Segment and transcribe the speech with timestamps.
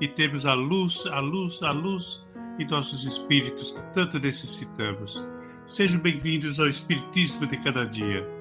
[0.00, 2.26] e termos a luz, a luz, a luz
[2.58, 5.26] em nossos espíritos que tanto necessitamos.
[5.66, 8.35] Sejam bem-vindos ao Espiritismo de cada dia.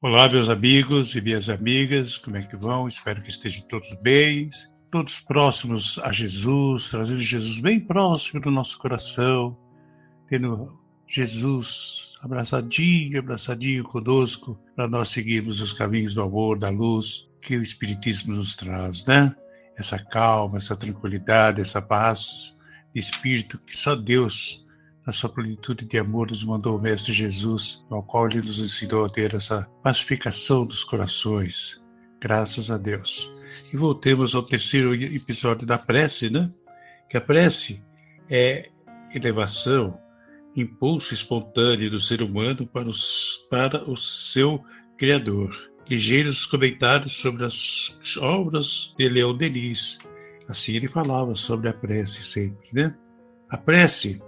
[0.00, 2.86] Olá, meus amigos e minhas amigas, como é que vão?
[2.86, 4.48] Espero que estejam todos bem,
[4.92, 9.58] todos próximos a Jesus, trazendo Jesus bem próximo do nosso coração,
[10.28, 17.56] tendo Jesus abraçadinho, abraçadinho conosco, para nós seguirmos os caminhos do amor, da luz que
[17.56, 19.34] o Espiritismo nos traz, né?
[19.76, 22.56] Essa calma, essa tranquilidade, essa paz
[22.94, 24.64] de espírito que só Deus
[25.08, 29.06] na sua plenitude de amor, nos mandou o Mestre Jesus, ao qual ele nos ensinou
[29.06, 31.82] a ter essa pacificação dos corações.
[32.20, 33.32] Graças a Deus.
[33.72, 36.52] E voltemos ao terceiro episódio da prece, né?
[37.08, 37.82] Que a prece
[38.28, 38.68] é
[39.14, 39.98] elevação,
[40.54, 44.62] impulso espontâneo do ser humano para, os, para o seu
[44.98, 45.56] Criador.
[45.88, 50.00] Ligeiros comentários sobre as obras de Leão Denis.
[50.46, 52.94] Assim ele falava sobre a prece sempre, né?
[53.48, 54.20] A prece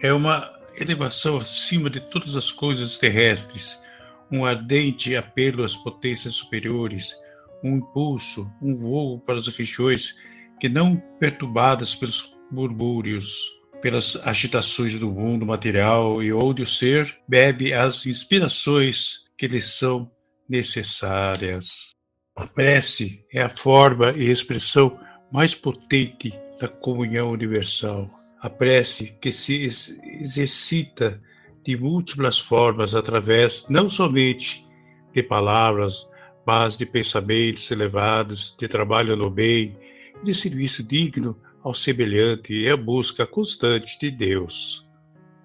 [0.00, 3.82] é uma elevação acima de todas as coisas terrestres,
[4.30, 7.14] um ardente apelo às potências superiores,
[7.62, 10.14] um impulso, um voo para as regiões
[10.60, 13.40] que não perturbadas pelos murmúrios,
[13.80, 20.10] pelas agitações do mundo material e onde o ser bebe as inspirações que lhe são
[20.48, 21.90] necessárias.
[22.36, 24.98] A prece é a forma e expressão
[25.30, 28.17] mais potente da comunhão universal.
[28.40, 29.64] A prece que se
[30.20, 31.20] exercita
[31.64, 34.64] de múltiplas formas através não somente
[35.12, 36.08] de palavras,
[36.46, 39.74] mas de pensamentos elevados, de trabalho no bem,
[40.22, 44.88] de serviço digno ao semelhante e a busca constante de Deus.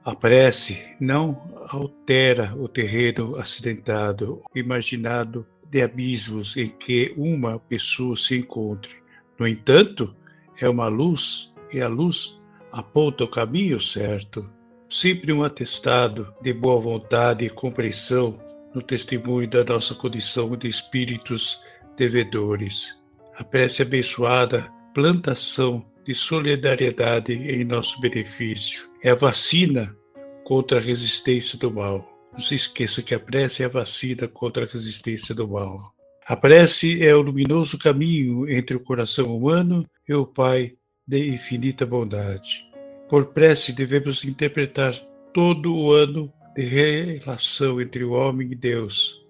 [0.05, 8.37] A prece não altera o terreno acidentado, imaginado de abismos em que uma pessoa se
[8.37, 8.95] encontre.
[9.39, 10.15] No entanto,
[10.61, 12.39] é uma luz e a luz
[12.73, 14.43] aponta o caminho certo,
[14.89, 18.39] sempre um atestado de boa vontade e compreensão
[18.73, 21.61] no testemunho da nossa condição de espíritos
[21.95, 22.97] devedores.
[23.37, 28.89] A prece abençoada, plantação de solidariedade em nosso benefício.
[29.03, 29.95] É a vacina
[30.43, 32.09] contra a resistência do mal.
[32.33, 35.93] Não se esqueça que a prece é a vacina contra a resistência do mal.
[36.25, 40.73] A prece é o luminoso caminho entre o coração humano e o Pai
[41.07, 42.65] de infinita bondade.
[43.09, 44.95] Por prece devemos interpretar
[45.33, 49.21] todo o ano de relação entre o homem e Deus.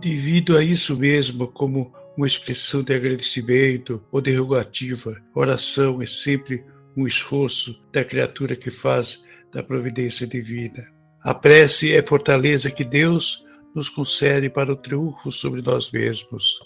[0.00, 6.64] Devido a isso mesmo, como uma expressão de agradecimento ou derrogativa, oração é sempre
[6.96, 10.86] um esforço da criatura que faz da providência divina.
[11.22, 13.44] A prece é fortaleza que Deus
[13.74, 16.58] nos concede para o triunfo sobre nós mesmos.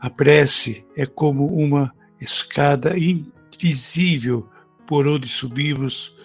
[0.00, 4.48] A prece é como uma escada invisível
[4.86, 6.16] por onde subimos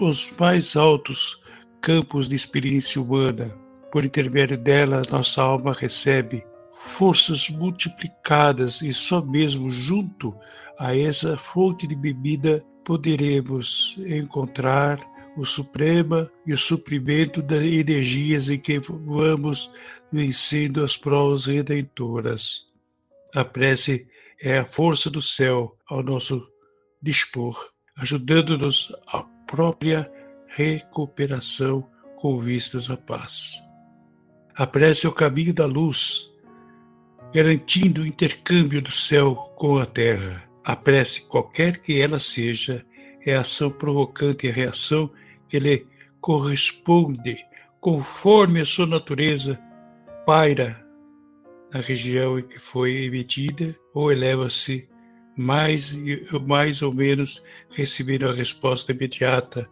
[0.00, 1.40] os mais altos
[1.80, 3.50] campos de experiência humana.
[3.92, 10.34] Por intermédio dela, nossa alma recebe forças multiplicadas e só mesmo junto
[10.78, 14.98] a essa fonte de bebida poderemos encontrar
[15.36, 19.72] o suprema e o suprimento das energias em que vamos
[20.10, 22.66] vencendo as provas redentoras.
[23.34, 24.06] A prece
[24.40, 26.46] é a força do céu ao nosso
[27.02, 30.10] dispor, ajudando-nos à própria
[30.48, 33.54] recuperação com vistas à paz.
[34.54, 36.32] A prece é o caminho da luz,
[37.32, 40.48] garantindo o intercâmbio do céu com a terra.
[40.64, 42.84] A prece, qualquer que ela seja,
[43.24, 45.10] é a ação provocante e a reação
[45.48, 45.86] que lhe
[46.20, 47.44] corresponde,
[47.80, 49.58] conforme a sua natureza,
[50.26, 50.87] paira
[51.72, 54.88] na região em que foi emitida ou eleva-se
[55.36, 55.94] mais,
[56.46, 59.68] mais ou menos recebendo a resposta imediata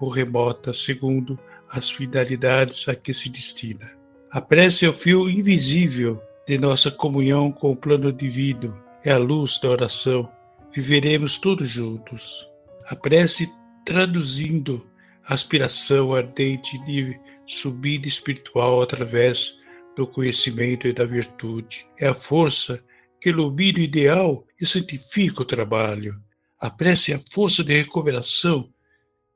[0.00, 1.38] ou remota, segundo
[1.70, 3.90] as finalidades a que se destina.
[4.30, 9.18] A prece é o fio invisível de nossa comunhão com o plano divino, é a
[9.18, 10.30] luz da oração.
[10.72, 12.46] Viveremos todos juntos.
[12.88, 13.48] A prece
[13.84, 14.86] traduzindo
[15.24, 19.60] a aspiração ardente de subida espiritual através
[19.96, 21.86] do conhecimento e da virtude.
[21.98, 22.82] É a força
[23.20, 26.14] que ilumina o ideal e santifica o trabalho.
[26.60, 28.68] A prece é a força de recuperação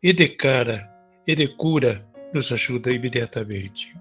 [0.02, 0.88] e de cara
[1.26, 3.92] e de cura nos ajuda imediatamente.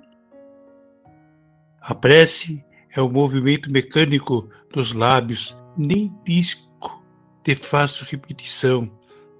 [1.81, 7.03] A prece é o movimento mecânico dos lábios, nem disco
[7.43, 8.91] de fácil repetição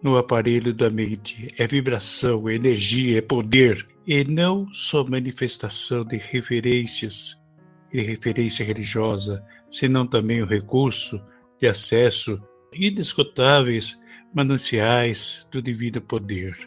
[0.01, 1.47] no aparelho da mente.
[1.57, 7.39] É vibração, é energia, é poder, e não só manifestação de referências
[7.93, 11.21] e referência religiosa, senão também o recurso
[11.61, 12.41] de acesso
[12.73, 14.01] inesgotáveis
[14.33, 16.57] mananciais do divino poder.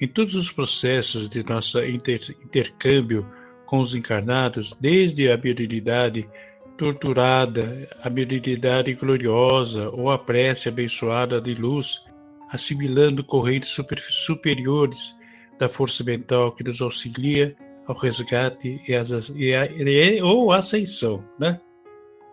[0.00, 3.28] Em todos os processos de nosso inter intercâmbio
[3.66, 6.30] com os encarnados, desde a virilidade
[6.78, 12.04] torturada, a virilidade gloriosa ou a prece abençoada de luz,
[12.52, 15.16] assimilando correntes super, superiores
[15.58, 17.56] da força mental que nos auxilia
[17.86, 21.60] ao resgate e, e, ou ascensão, né?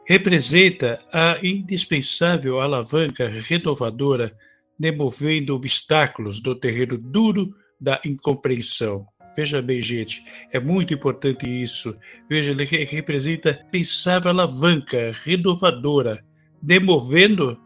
[0.06, 4.36] representa a indispensável alavanca renovadora
[4.78, 9.06] demovendo obstáculos do terreno duro da incompreensão.
[9.36, 11.96] Veja bem, gente, é muito importante isso.
[12.30, 16.24] Veja, ele representa pensável alavanca renovadora,
[16.62, 17.58] demovendo,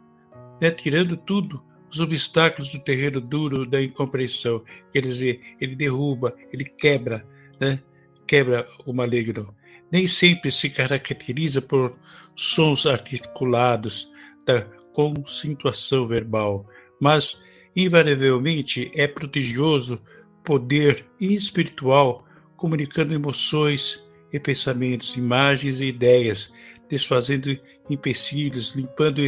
[0.61, 1.61] né, tirando tudo,
[1.97, 4.63] os obstáculos do terreno duro da incompreensão.
[4.93, 7.25] Quer dizer, ele derruba, ele quebra,
[7.59, 7.81] né,
[8.27, 9.53] quebra o maligno.
[9.91, 11.97] Nem sempre se caracteriza por
[12.35, 14.11] sons articulados
[14.45, 14.61] da
[14.93, 16.67] concentração verbal,
[16.99, 17.43] mas
[17.75, 20.01] invariavelmente é prodigioso
[20.43, 24.03] poder espiritual comunicando emoções
[24.33, 26.53] e pensamentos, imagens e ideias,
[26.89, 27.57] desfazendo
[27.89, 29.21] empecilhos, limpando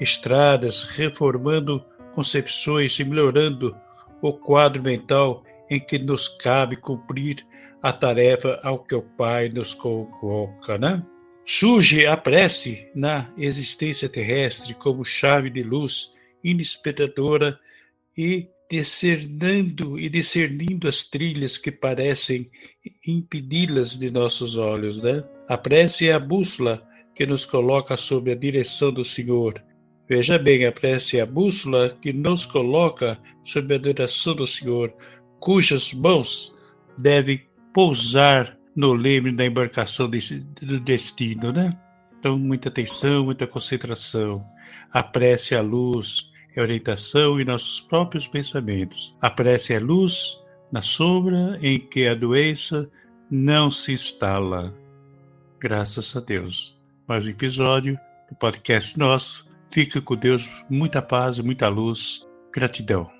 [0.00, 1.84] estradas, reformando
[2.14, 3.76] concepções e melhorando
[4.22, 7.46] o quadro mental em que nos cabe cumprir
[7.82, 11.02] a tarefa ao que o Pai nos coloca, né?
[11.46, 16.12] Surge a prece na existência terrestre como chave de luz
[16.44, 17.58] inesperadora
[18.16, 22.50] e discernando e discernindo as trilhas que parecem
[23.04, 25.24] impedi-las de nossos olhos, né?
[25.48, 29.60] A prece é a bússola que nos coloca sob a direção do Senhor.
[30.10, 34.92] Veja bem, a prece é a bússola que nos coloca sob a direção do Senhor,
[35.38, 36.52] cujas mãos
[36.98, 41.78] devem pousar no leme da embarcação desse, do destino, né?
[42.18, 44.44] Então, muita atenção, muita concentração.
[44.90, 49.16] A prece é a luz, é orientação e nossos próprios pensamentos.
[49.20, 50.42] A prece é a luz
[50.72, 52.90] na sombra em que a doença
[53.30, 54.74] não se instala.
[55.60, 56.76] Graças a Deus.
[57.06, 57.96] Mais um episódio
[58.28, 59.49] do podcast nosso.
[59.72, 62.26] Fica com Deus, muita paz, muita luz.
[62.52, 63.19] Gratidão.